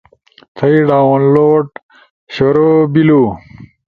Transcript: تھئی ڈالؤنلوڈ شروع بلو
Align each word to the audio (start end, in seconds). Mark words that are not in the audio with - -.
تھئی 0.55 0.75
ڈالؤنلوڈ 0.89 1.67
شروع 2.35 2.75
بلو 2.93 3.23